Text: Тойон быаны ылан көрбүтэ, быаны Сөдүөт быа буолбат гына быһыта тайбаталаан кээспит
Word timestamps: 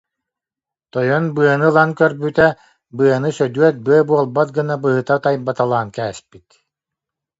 Тойон 0.91 1.25
быаны 1.37 1.65
ылан 1.69 1.89
көрбүтэ, 1.99 2.47
быаны 2.97 3.29
Сөдүөт 3.37 3.75
быа 3.85 3.99
буолбат 4.09 4.49
гына 4.57 4.75
быһыта 4.83 5.15
тайбаталаан 5.25 5.87
кээспит 5.97 6.47